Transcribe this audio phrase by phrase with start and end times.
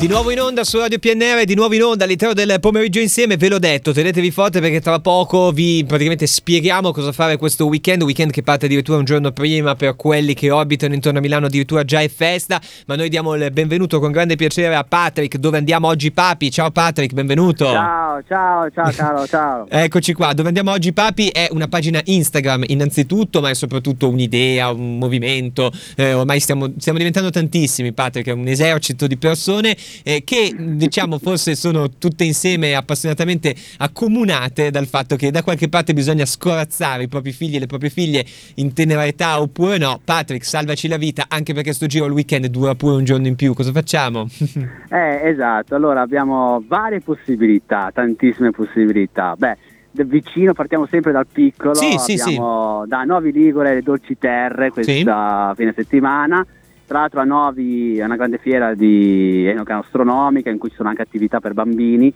[0.00, 3.36] Di nuovo in onda su Radio PNR, di nuovo in onda all'interno del pomeriggio insieme,
[3.36, 8.02] ve l'ho detto, tenetevi forte perché tra poco vi praticamente spieghiamo cosa fare questo weekend,
[8.02, 11.84] weekend che parte addirittura un giorno prima per quelli che orbitano intorno a Milano, addirittura
[11.84, 15.88] già è festa, ma noi diamo il benvenuto con grande piacere a Patrick, dove andiamo
[15.88, 17.66] oggi Papi, ciao Patrick, benvenuto.
[17.66, 19.66] Ciao, ciao, ciao caro, ciao.
[19.68, 24.70] Eccoci qua, dove andiamo oggi Papi è una pagina Instagram innanzitutto, ma è soprattutto un'idea,
[24.70, 30.22] un movimento, eh, ormai stiamo, stiamo diventando tantissimi Patrick, è un esercito di persone eh,
[30.24, 36.24] che diciamo forse sono tutte insieme appassionatamente accomunate dal fatto che da qualche parte bisogna
[36.24, 38.24] scorazzare i propri figli e le proprie figlie
[38.56, 40.00] in tenera età oppure no.
[40.02, 43.36] Patrick, salvaci la vita anche perché sto giro il weekend dura pure un giorno in
[43.36, 44.26] più, cosa facciamo?
[44.90, 49.34] eh, esatto, allora abbiamo varie possibilità, tantissime possibilità.
[49.36, 49.56] Beh,
[49.92, 52.36] vicino partiamo sempre dal piccolo, sì, sì, sì.
[52.36, 56.44] da Novi Ligure le Dolci Terre questa fine settimana
[56.90, 61.02] tra l'altro a Novi è una grande fiera di enogastronomica in cui ci sono anche
[61.02, 62.12] attività per bambini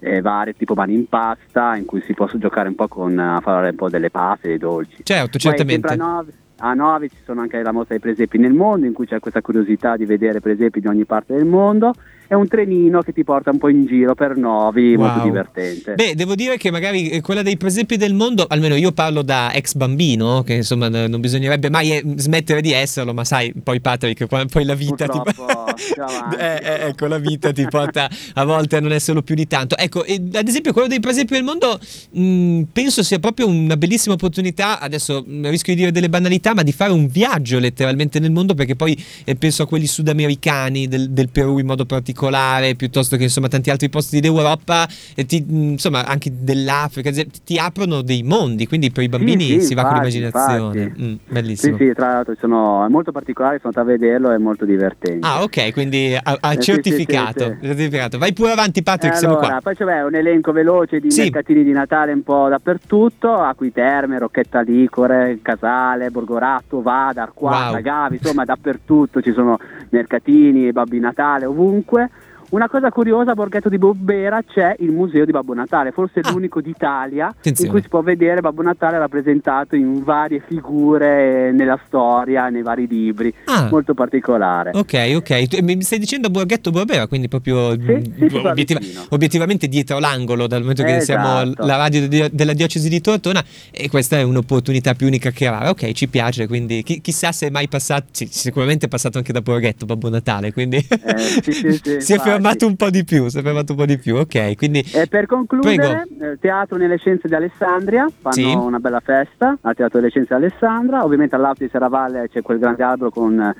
[0.00, 3.38] eh, varie, tipo mani in pasta, in cui si può giocare un po' con a
[3.40, 5.04] fare un po' delle paste, dei dolci.
[5.04, 5.86] Certo, certamente.
[5.86, 8.94] Poi, a Novi, a Novi ci sono anche la mostra dei presepi nel mondo, in
[8.94, 11.94] cui c'è questa curiosità di vedere presepi di ogni parte del mondo
[12.28, 15.06] è un trenino che ti porta un po' in giro per Novi, wow.
[15.06, 15.94] molto divertente.
[15.94, 19.52] Beh, devo dire che magari eh, quella dei presepi del mondo, almeno io parlo da
[19.52, 24.26] ex bambino, che insomma non bisognerebbe mai eh, smettere di esserlo, ma sai, poi Patrick,
[24.26, 25.18] poi la vita ti
[26.38, 29.76] eh, eh, ecco, la vita ti porta a volte a non esserlo più di tanto.
[29.76, 31.78] Ecco, ad esempio quello dei presepi del mondo
[32.10, 36.08] mh, mm, penso sia proprio una bellissima opportunità, adesso mh, mm, rischio di dire delle
[36.08, 39.86] banalità, ma di fare un viaggio letteralmente nel mondo perché poi eh, penso a quelli
[39.86, 44.88] sudamericani del, del Perù in modo particolare particolare, piuttosto che insomma tanti altri posti d'Europa,
[45.14, 47.10] e ti, insomma anche dell'Africa,
[47.44, 50.94] ti aprono dei mondi, quindi per i bambini sì, sì, si infatti, va con l'immaginazione.
[50.98, 51.76] Mm, bellissimo.
[51.76, 55.26] Sì, sì, tra l'altro sono, è molto particolare, sono andato a vederlo, è molto divertente.
[55.26, 58.18] Ah, ok, quindi ha, ha eh, certificato, sì, certificato.
[58.18, 59.60] Vai pure avanti Patrick, eh, siamo allora, qua.
[59.60, 65.38] Poi c'è un elenco veloce di mercatini di Natale un po' dappertutto, Acquiterme, Rocchetta Licore,
[65.42, 67.82] Casale, Borgoratto, Vada, Arquata, wow.
[67.82, 69.58] Gavi, insomma dappertutto ci sono
[69.90, 72.05] mercatini, Babbi Natale, ovunque.
[72.48, 76.30] Una cosa curiosa a Borghetto di Bobbera c'è il museo di Babbo Natale, forse ah.
[76.30, 77.66] l'unico d'Italia Attenzione.
[77.68, 82.86] in cui si può vedere Babbo Natale rappresentato in varie figure nella storia, nei vari
[82.86, 83.66] libri, ah.
[83.68, 84.70] molto particolare.
[84.74, 90.46] Ok, ok, mi stai dicendo Borghetto Bobbera, quindi proprio sì, sì, obiettiva- obiettivamente dietro l'angolo
[90.46, 91.04] dal momento che esatto.
[91.04, 93.42] siamo la radio de- della diocesi di Tortona
[93.72, 95.70] e questa è un'opportunità più unica che rara.
[95.70, 99.32] Ok, ci piace, quindi chi- chissà se è mai passato, sì, sicuramente è passato anche
[99.32, 102.34] da Borghetto Babbo Natale, quindi eh, sì, sì, si è fermato
[102.66, 104.56] un po' di più, si è fermato un po' di più, ok.
[104.56, 104.84] Quindi...
[104.92, 106.32] E per concludere, Prego.
[106.32, 108.44] Eh, Teatro nelle Scienze di Alessandria, fanno sì.
[108.44, 112.58] una bella festa al Teatro delle Scienze di Alessandria, ovviamente all'Alto di Serravalle c'è quel
[112.58, 113.54] grande albero con, eh,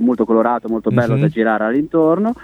[0.00, 1.22] molto colorato, molto bello mm-hmm.
[1.22, 2.34] da girare all'intorno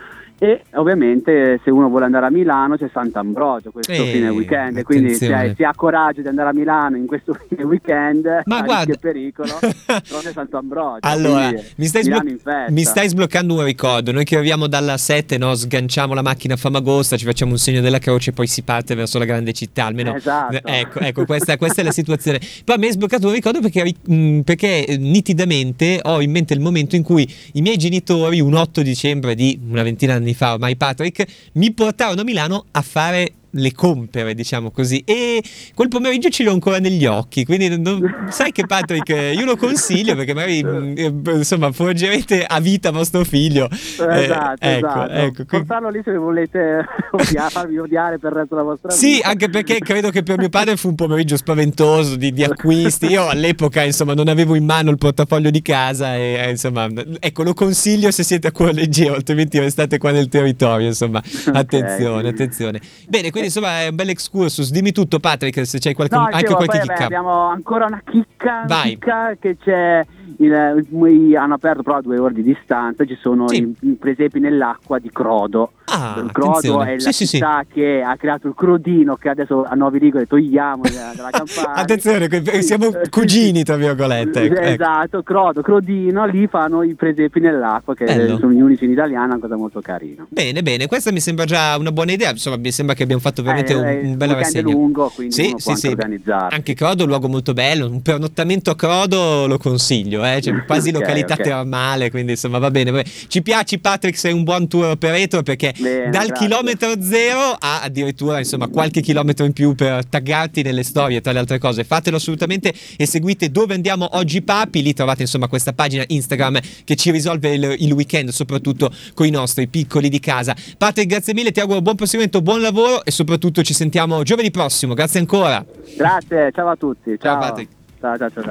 [0.42, 5.14] e ovviamente se uno vuole andare a Milano c'è Sant'Ambrogio questo eh, fine weekend quindi
[5.14, 9.52] se, si ha coraggio di andare a Milano in questo fine weekend ma guarda pericolo
[9.86, 12.22] c'è Sant'Ambrogio allora mi stai, sblo-
[12.70, 14.10] mi stai, sbloccando un ricordo.
[14.10, 17.80] Noi che arriviamo dalla 7 no, sganciamo la macchina a Famagosta ci facciamo un segno
[17.80, 20.60] della croce e poi si parte verso la grande città almeno esatto.
[20.64, 22.40] ecco, ecco questa, questa, è la situazione.
[22.64, 26.60] Poi mi hai sbloccato un ricordo perché, mh, perché eh, nitidamente ho in mente il
[26.60, 30.34] momento in cui i miei genitori un 8 dicembre di una ventina di anni anni
[30.34, 35.02] fa ormai Patrick, mi portarono a Milano a fare le compere, diciamo così.
[35.04, 35.42] E
[35.74, 37.44] quel pomeriggio ce l'ho ancora negli occhi.
[37.44, 40.60] Quindi, non, sai che Patrick, io lo consiglio perché magari
[40.96, 43.68] eh, insomma forgerete a vita vostro figlio.
[43.70, 45.12] Eh, esatto, eh, ecco, esatto.
[45.12, 49.00] Ecco, Portarlo lì se volete odiare, farvi odiare per il resto della vostra vita.
[49.00, 53.06] Sì, anche perché credo che per mio padre fu un pomeriggio spaventoso di, di acquisti.
[53.06, 56.88] Io all'epoca, insomma, non avevo in mano il portafoglio di casa e eh, insomma,
[57.20, 61.22] ecco, lo consiglio se siete a cuore leggero, altrimenti restate qua nel territorio, insomma.
[61.52, 62.30] Attenzione, okay.
[62.30, 62.80] attenzione.
[63.08, 64.70] Bene, quindi insomma è un bel excursus.
[64.70, 67.04] Dimmi tutto, Patrick, se c'hai qualche, no, anche dicevo, qualche chicca.
[67.04, 70.06] abbiamo ancora una chicca, una chicca che c'è
[70.38, 73.62] il, hanno aperto però a due ore di distanza, ci sono sì.
[73.80, 75.72] i, i presepi nell'acqua di Crodo.
[75.86, 76.92] Ah, Crodo attenzione.
[76.92, 80.26] è la sì, città sì, che ha creato il Crodino che adesso a Novi Ligure
[80.26, 81.74] togliamo dalla campagna.
[81.74, 82.28] attenzione,
[82.62, 84.42] siamo cugini tra virgolette.
[84.42, 84.82] Ecco, ecco.
[84.82, 88.38] Esatto, Crodo, Crodino, lì fanno i presepi nell'acqua che Bello.
[88.38, 90.26] sono gli unici in italiano, è una cosa molto carina.
[90.28, 93.42] Bene, bene, questa mi sembra già una buona idea, insomma mi sembra che abbiamo fatto
[93.42, 94.70] veramente eh, un, un bel rassegno.
[94.70, 95.96] È lungo, quindi sì, sì, sì.
[96.30, 100.40] Anche Crodo è un luogo molto bello, un pernottamento a Crodo lo consiglio eh?
[100.40, 101.44] cioè, quasi okay, località okay.
[101.46, 103.04] termale, quindi insomma va bene.
[103.28, 106.46] Ci piaci Patrick, sei un buon tour operator perché bene, dal grazie.
[106.46, 111.38] chilometro zero a addirittura insomma qualche chilometro in più per taggarti nelle storie, tra le
[111.38, 111.84] altre cose.
[111.84, 116.96] Fatelo assolutamente e seguite dove andiamo oggi papi, lì trovate insomma questa pagina Instagram che
[116.96, 120.54] ci risolve il, il weekend, soprattutto con i nostri piccoli di casa.
[120.76, 124.94] Patrick, grazie mille, ti auguro buon proseguimento, buon lavoro e soprattutto ci sentiamo giovedì prossimo.
[124.94, 125.64] Grazie ancora.
[125.96, 127.16] Grazie, ciao a tutti.
[127.20, 127.70] Ciao, ciao Patrick.
[128.00, 128.42] ciao ciao ciao.